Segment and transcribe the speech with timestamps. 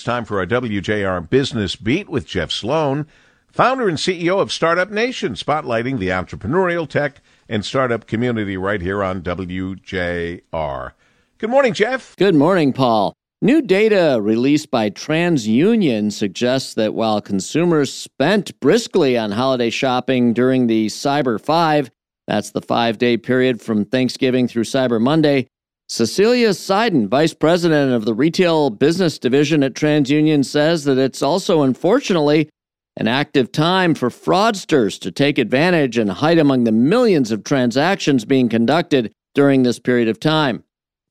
[0.00, 3.06] It's time for our WJR Business Beat with Jeff Sloan,
[3.52, 9.04] founder and CEO of Startup Nation, spotlighting the entrepreneurial tech and startup community right here
[9.04, 10.92] on WJR.
[11.36, 12.16] Good morning, Jeff.
[12.16, 13.12] Good morning, Paul.
[13.42, 20.66] New data released by TransUnion suggests that while consumers spent briskly on holiday shopping during
[20.66, 21.90] the Cyber 5,
[22.26, 25.46] that's the five day period from Thanksgiving through Cyber Monday,
[25.90, 31.62] Cecilia Seiden, vice president of the retail business division at TransUnion, says that it's also
[31.62, 32.48] unfortunately
[32.96, 38.24] an active time for fraudsters to take advantage and hide among the millions of transactions
[38.24, 40.62] being conducted during this period of time.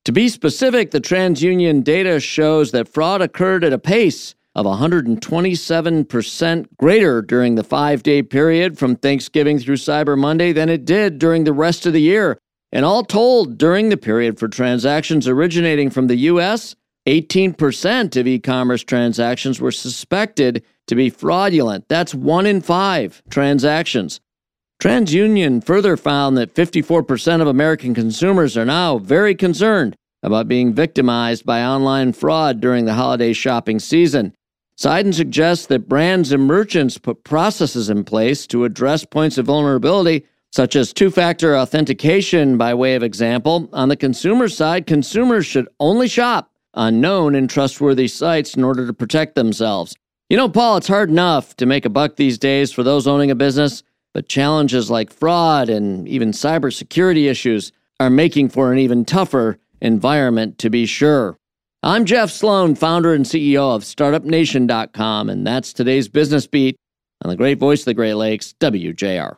[0.06, 6.68] To be specific, the TransUnion data shows that fraud occurred at a pace of 127%
[6.78, 11.44] greater during the five day period from Thanksgiving through Cyber Monday than it did during
[11.44, 12.40] the rest of the year.
[12.72, 16.76] And all told, during the period for transactions originating from the U.S.,
[17.08, 21.86] 18% of e commerce transactions were suspected to be fraudulent.
[21.88, 24.20] That's one in five transactions.
[24.82, 31.46] TransUnion further found that 54% of American consumers are now very concerned about being victimized
[31.46, 34.34] by online fraud during the holiday shopping season.
[34.78, 40.26] Seiden suggests that brands and merchants put processes in place to address points of vulnerability
[40.52, 43.70] such as two factor authentication, by way of example.
[43.74, 48.86] On the consumer side, consumers should only shop on known and trustworthy sites in order
[48.88, 49.96] to protect themselves.
[50.30, 53.32] You know, Paul, it's hard enough to make a buck these days for those owning
[53.32, 53.84] a business,
[54.14, 60.58] but challenges like fraud and even cybersecurity issues are making for an even tougher environment
[60.60, 61.38] to be sure.
[61.82, 66.78] I'm Jeff Sloan, founder and CEO of StartupNation.com, and that's today's business beat
[67.24, 69.38] on the great voice of the Great Lakes, WJR.